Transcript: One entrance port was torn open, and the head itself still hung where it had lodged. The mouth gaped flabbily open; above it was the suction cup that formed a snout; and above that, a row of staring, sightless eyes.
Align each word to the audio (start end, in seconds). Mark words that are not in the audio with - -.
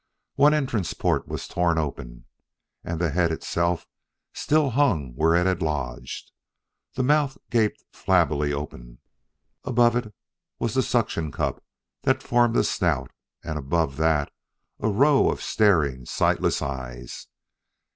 One 0.33 0.55
entrance 0.55 0.95
port 0.95 1.27
was 1.27 1.47
torn 1.47 1.77
open, 1.77 2.25
and 2.83 2.99
the 2.99 3.11
head 3.11 3.31
itself 3.31 3.85
still 4.33 4.71
hung 4.71 5.13
where 5.13 5.35
it 5.35 5.45
had 5.45 5.61
lodged. 5.61 6.31
The 6.95 7.03
mouth 7.03 7.37
gaped 7.51 7.83
flabbily 7.93 8.51
open; 8.51 8.97
above 9.63 9.95
it 9.95 10.11
was 10.57 10.73
the 10.73 10.81
suction 10.81 11.31
cup 11.31 11.63
that 12.01 12.23
formed 12.23 12.57
a 12.57 12.63
snout; 12.63 13.11
and 13.43 13.59
above 13.59 13.97
that, 13.97 14.31
a 14.79 14.87
row 14.89 15.29
of 15.29 15.39
staring, 15.39 16.07
sightless 16.07 16.63
eyes. 16.63 17.27